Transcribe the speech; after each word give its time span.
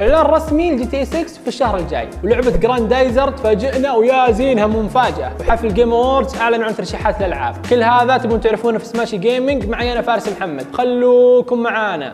إعلان 0.00 0.26
رسمي 0.26 0.70
ل 0.70 0.86
GTA 0.86 1.04
6 1.04 1.24
في 1.24 1.48
الشهر 1.48 1.76
الجاي. 1.76 2.08
ولعبة 2.24 2.50
جراندايزر 2.50 3.30
تفاجئنا 3.30 3.94
ويا 3.94 4.30
زينها 4.30 4.66
مفاجاه 4.66 5.32
وحفل 5.40 5.74
Game 5.74 5.92
Awards 5.92 6.36
اعلنوا 6.36 6.66
عن 6.66 6.76
ترشيحات 6.76 7.20
الألعاب. 7.20 7.56
كل 7.70 7.82
هذا 7.82 8.16
تبون 8.16 8.40
تعرفونه 8.40 8.78
في 8.78 8.84
سماشي 8.84 9.18
جيمنج 9.18 9.68
معي 9.68 9.92
أنا 9.92 10.02
فارس 10.02 10.28
محمد. 10.28 10.66
خلوكم 10.74 11.62
معانا. 11.62 12.12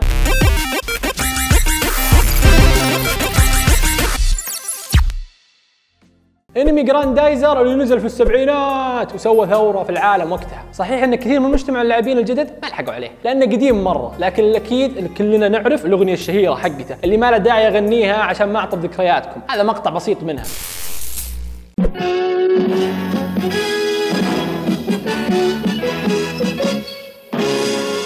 انمي 6.63 6.83
جراندايزر 6.83 7.61
اللي 7.61 7.75
نزل 7.75 7.99
في 7.99 8.05
السبعينات 8.05 9.15
وسوى 9.15 9.47
ثورة 9.47 9.83
في 9.83 9.89
العالم 9.89 10.31
وقتها، 10.31 10.63
صحيح 10.73 11.03
إن 11.03 11.15
كثير 11.15 11.39
من 11.39 11.51
مجتمع 11.51 11.81
اللاعبين 11.81 12.17
الجدد 12.17 12.49
ما 12.63 12.67
لحقوا 12.67 12.93
عليه، 12.93 13.11
لأنه 13.25 13.45
قديم 13.45 13.83
مرة، 13.83 14.15
لكن 14.19 14.43
الأكيد 14.43 14.97
اللي 14.97 15.09
كلنا 15.09 15.49
نعرف 15.49 15.85
الأغنية 15.85 16.13
الشهيرة 16.13 16.55
حقته 16.55 16.95
اللي 17.03 17.17
ما 17.17 17.31
له 17.31 17.37
داعي 17.37 17.67
اغنيها 17.67 18.15
عشان 18.15 18.53
ما 18.53 18.59
اعطب 18.59 18.85
ذكرياتكم، 18.85 19.41
هذا 19.49 19.63
مقطع 19.63 19.91
بسيط 19.91 20.23
منها. 20.23 20.43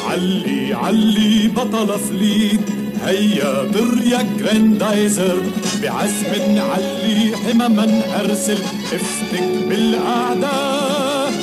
علي 0.09 0.73
علي 0.73 1.47
بطل 1.55 1.99
فليد 1.99 2.69
هيا 3.05 3.63
طر 3.63 4.07
يا 4.11 4.19
جراندايزر. 4.39 5.37
بعزم 5.83 6.61
علي 6.61 7.35
حمما 7.35 8.01
أرسل 8.19 8.57
تفتك 8.93 9.43
بالأعداء. 9.69 10.87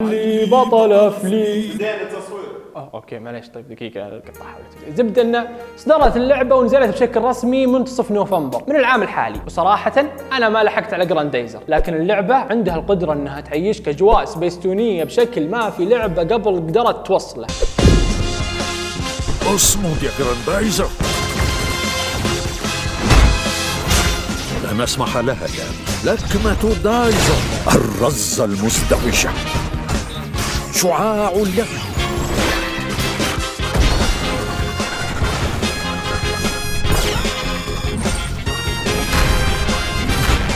علي 0.01 0.47
بطل 0.47 1.13
فليد 1.13 1.65
آه، 2.77 2.91
okay 2.95 3.19
معليش 3.19 3.49
طيب 3.49 3.69
دقيقة 3.69 4.07
قطعها 4.07 4.59
زبدة 4.97 5.23
انه 5.23 5.49
اصدرت 5.79 6.17
اللعبة 6.17 6.57
ونزلت 6.57 6.95
بشكل 6.95 7.21
رسمي 7.21 7.67
منتصف 7.67 8.11
نوفمبر 8.11 8.63
من 8.69 8.77
العام 8.77 9.03
الحالي، 9.03 9.41
وصراحة 9.47 10.05
أنا 10.33 10.49
ما 10.49 10.65
لحقت 10.65 10.95
على 10.95 11.07
جراندايزر، 11.07 11.61
لكن 11.69 11.95
اللعبة 11.95 12.35
عندها 12.35 12.75
القدرة 12.77 13.13
إنها 13.13 13.41
تعيشك 13.41 13.89
اجواء 13.89 14.25
سبيستونية 14.25 15.05
بشكل 15.05 15.49
ما 15.49 15.71
في 15.71 15.85
لعبة 15.85 16.23
قبل 16.23 16.57
قدرت 16.57 17.07
توصله. 17.07 17.47
أصمد 19.55 20.03
يا 20.03 20.11
جراندايزر 20.19 20.89
لن 24.65 24.81
أسمح 24.81 25.17
لها 25.17 25.47
يا 25.59 25.67
لكمة 26.05 26.75
دايزر 26.85 27.37
الرزة 27.69 28.45
المزدوجة 28.45 29.33
شعاع 30.75 31.29
اليد 31.29 31.67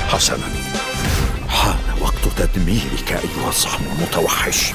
حسنا. 0.08 0.48
حان 1.48 1.78
وقت 2.00 2.14
تدميرك 2.36 3.12
أيها 3.12 3.48
الصحن 3.48 3.84
المتوحش. 3.84 4.72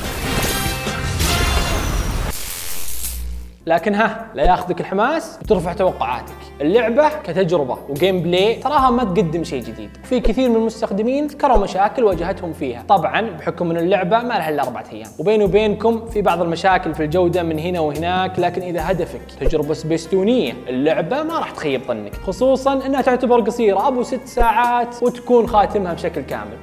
لكن 3.65 3.95
ها 3.95 4.25
لا 4.35 4.43
ياخذك 4.43 4.81
الحماس 4.81 5.39
وترفع 5.41 5.73
توقعاتك. 5.73 6.33
اللعبة 6.61 7.09
كتجربة 7.09 7.77
و 7.89 8.19
gameplay 8.19 8.55
تراها 8.55 8.89
ما 8.89 9.03
تقدم 9.03 9.43
شيء 9.43 9.63
جديد. 9.63 9.89
في 10.03 10.19
كثير 10.19 10.49
من 10.49 10.55
المستخدمين 10.55 11.27
ذكروا 11.27 11.57
مشاكل 11.57 12.03
واجهتهم 12.03 12.53
فيها. 12.53 12.83
طبعا 12.89 13.21
بحكم 13.21 13.71
إن 13.71 13.77
اللعبة 13.77 14.19
ما 14.19 14.33
لها 14.33 14.49
إلا 14.49 14.63
أربعة 14.63 14.85
أيام. 14.91 15.09
وبيني 15.19 15.43
وبينكم 15.43 16.05
في 16.05 16.21
بعض 16.21 16.41
المشاكل 16.41 16.93
في 16.93 17.03
الجودة 17.03 17.43
من 17.43 17.59
هنا 17.59 17.79
وهناك 17.79 18.39
لكن 18.39 18.61
إذا 18.61 18.91
هدفك 18.91 19.21
تجربة 19.39 19.73
سبيستونية 19.73 20.53
اللعبة 20.67 21.23
ما 21.23 21.39
راح 21.39 21.51
تخيب 21.51 21.81
ظنك. 21.87 22.15
خصوصا 22.15 22.85
إنها 22.85 23.01
تعتبر 23.01 23.41
قصيرة 23.41 23.87
أبو 23.87 24.03
ست 24.03 24.25
ساعات 24.25 25.03
وتكون 25.03 25.47
خاتمها 25.47 25.93
بشكل 25.93 26.21
كامل. 26.21 26.57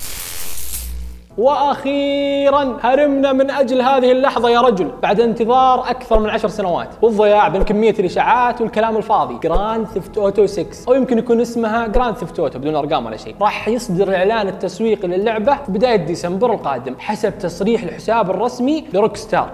وأخيرا 1.40 2.76
هرمنا 2.82 3.32
من 3.32 3.50
أجل 3.50 3.82
هذه 3.82 4.12
اللحظة 4.12 4.48
يا 4.50 4.60
رجل 4.60 4.90
بعد 5.02 5.20
انتظار 5.20 5.90
أكثر 5.90 6.18
من 6.18 6.30
عشر 6.30 6.48
سنوات. 6.48 6.88
والضياع 7.02 7.48
بين 7.48 7.62
كمية 7.62 7.94
الإشاعات 7.98 8.60
والكلام 8.60 8.96
الفاضي. 8.96 9.38
Grand 9.48 9.86
Theft 9.86 10.18
Auto 10.18 10.46
6 10.46 10.66
أو 10.88 10.94
يمكن 10.94 11.18
يكون 11.18 11.40
اسمها 11.40 11.86
Grand 11.86 12.16
Theft 12.16 12.38
Auto 12.38 12.58
بدون 12.58 12.76
أرقام 12.76 13.06
ولا 13.06 13.16
شيء. 13.16 13.34
راح 13.40 13.68
يصدر 13.68 14.08
الاعلان 14.08 14.48
التسويقي 14.48 15.08
للعبة 15.08 15.56
في 15.66 15.72
بداية 15.72 15.96
ديسمبر 15.96 16.52
القادم 16.54 16.94
حسب 16.98 17.38
تصريح 17.38 17.82
الحساب 17.82 18.30
الرسمي 18.30 18.84
ل 18.92 19.16
Rockstar 19.16 19.50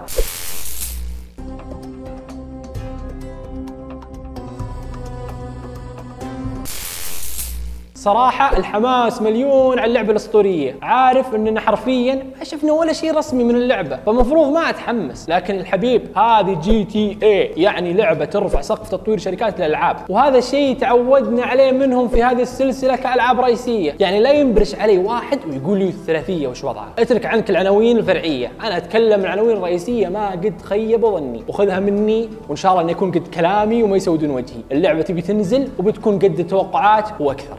صراحة 8.06 8.56
الحماس 8.56 9.22
مليون 9.22 9.78
على 9.78 9.88
اللعبة 9.88 10.10
الأسطورية، 10.10 10.76
عارف 10.82 11.34
أننا 11.34 11.60
حرفيا 11.60 12.14
ما 12.38 12.44
شفنا 12.44 12.72
ولا 12.72 12.92
شيء 12.92 13.16
رسمي 13.16 13.44
من 13.44 13.54
اللعبة، 13.54 13.98
فمفروض 14.06 14.52
ما 14.52 14.70
أتحمس، 14.70 15.28
لكن 15.28 15.54
الحبيب 15.54 16.02
هذه 16.18 16.60
GTA 16.62 17.52
يعني 17.56 17.92
لعبة 17.92 18.24
ترفع 18.24 18.60
سقف 18.60 18.88
تطوير 18.88 19.18
شركات 19.18 19.60
الألعاب، 19.60 19.96
وهذا 20.08 20.38
الشيء 20.38 20.76
تعودنا 20.76 21.44
عليه 21.44 21.72
منهم 21.72 22.08
في 22.08 22.22
هذه 22.22 22.42
السلسلة 22.42 22.96
كألعاب 22.96 23.40
رئيسية، 23.40 23.94
يعني 24.00 24.20
لا 24.20 24.32
ينبرش 24.32 24.74
علي 24.74 24.98
واحد 24.98 25.38
ويقول 25.50 25.78
لي 25.78 25.88
الثلاثية 25.88 26.48
وش 26.48 26.64
وضعها، 26.64 26.92
اترك 26.98 27.26
عنك 27.26 27.50
العناوين 27.50 27.98
الفرعية، 27.98 28.52
أنا 28.64 28.76
أتكلم 28.76 29.20
العناوين 29.20 29.56
الرئيسية 29.56 30.08
ما 30.08 30.30
قد 30.30 30.62
خيب 30.62 31.06
ظني، 31.06 31.42
وخذها 31.48 31.80
مني 31.80 32.28
وإن 32.48 32.56
شاء 32.56 32.72
الله 32.72 32.82
أن 32.82 32.90
يكون 32.90 33.10
قد 33.10 33.28
كلامي 33.28 33.82
وما 33.82 33.96
يسودون 33.96 34.30
وجهي، 34.30 34.60
اللعبة 34.72 35.02
تبي 35.02 35.22
تنزل 35.22 35.68
وبتكون 35.78 36.14
قد 36.18 36.38
التوقعات 36.38 37.08
وأكثر. 37.20 37.56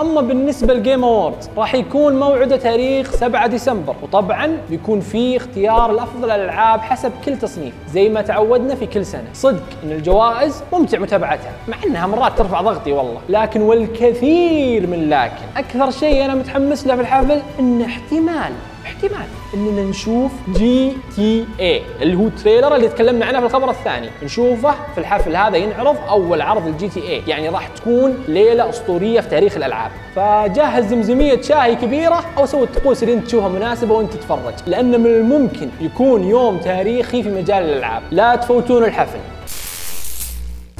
أما 0.00 0.20
بالنسبة 0.20 0.74
ل 0.74 0.80
Game 0.80 1.04
Awards 1.04 1.50
راح 1.56 1.74
يكون 1.74 2.20
موعده 2.20 2.56
تاريخ 2.56 3.10
7 3.10 3.46
ديسمبر. 3.46 3.94
وطبعا 4.02 4.58
بيكون 4.70 5.00
في 5.00 5.36
اختيار 5.36 5.90
الافضل 5.90 6.30
الالعاب 6.30 6.80
حسب 6.80 7.12
كل 7.24 7.38
تصنيف 7.38 7.74
زي 7.92 8.08
ما 8.08 8.22
تعودنا 8.22 8.74
في 8.74 8.86
كل 8.86 9.06
سنة. 9.06 9.24
صدق 9.34 9.62
إن 9.84 9.90
الجوائز 9.92 10.62
ممتع 10.72 10.98
متابعتها 10.98 11.52
مع 11.68 11.76
إنها 11.86 12.06
مرات 12.06 12.38
ترفع 12.38 12.60
ضغطي 12.60 12.92
والله. 12.92 13.20
لكن 13.28 13.60
والكثير 13.62 14.86
من 14.86 15.10
لكن 15.10 15.44
أكثر 15.56 15.90
شيء 15.90 16.24
أنا 16.24 16.34
متحمس 16.34 16.86
له 16.86 16.94
في 16.94 17.00
الحفل 17.00 17.40
ان 17.60 17.82
احتمال. 17.82 18.52
احتمال. 18.86 19.26
إننا 19.54 19.82
نشوف 19.82 20.32
GTA 20.48 21.82
اللي 22.02 22.16
هو 22.16 22.26
ال 22.26 22.32
trailer 22.32 22.76
اللي 22.76 22.88
تكلمنا 22.88 23.26
عنه 23.26 23.40
في 23.40 23.46
الخبر 23.46 23.70
الثاني. 23.70 24.08
نشوفه 24.22 24.74
في 24.94 24.98
الحفل 24.98 25.36
هذا 25.36 25.56
ينعرض 25.56 25.96
أول 26.08 26.40
عرض 26.42 26.66
ال 26.66 26.88
GTA 26.88 27.22
يعني 27.26 27.48
راح 27.48 27.68
تكون 27.68 28.24
ليلة 28.28 28.68
أسطورية 28.68 29.20
في 29.20 29.28
تاريخ 29.28 29.56
الألعاب. 29.56 29.90
فجهز 30.16 30.84
زمزمية 30.84 31.42
شاي 31.42 31.76
كبيرة 31.76 32.24
أو 32.38 32.46
سوي 32.46 32.62
الطقوس 32.62 33.02
اللي 33.02 33.14
أنت 33.14 33.26
تشوفها 33.26 33.48
مناسبة 33.48 33.94
وأنت 33.94 34.12
تتفرج. 34.12 34.54
لأن 34.66 35.00
من 35.00 35.06
الممكن 35.06 35.68
يكون 35.80 36.24
يوم 36.24 36.58
تاريخي 36.58 37.22
في 37.22 37.28
مجال 37.28 37.62
الألعاب. 37.62 38.02
لا 38.10 38.36
تفوتون 38.36 38.84
الحفل. 38.84 39.18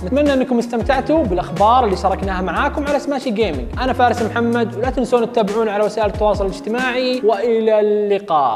نتمنى 0.04 0.32
أنكم 0.32 0.58
استمتعتوا 0.58 1.24
بالأخبار 1.24 1.84
اللي 1.84 1.96
شاركناها 1.96 2.42
معاكم 2.42 2.86
على 2.86 2.98
سماشي 2.98 3.30
جيمنج 3.30 3.66
أنا 3.82 3.92
فارس 3.92 4.22
محمد 4.22 4.74
ولا 4.76 4.90
تنسون 4.90 5.32
تتابعونا 5.32 5.72
على 5.72 5.84
وسائل 5.84 6.06
التواصل 6.06 6.46
الاجتماعي. 6.46 7.20
وإلى 7.24 7.80
اللقاء. 7.80 8.52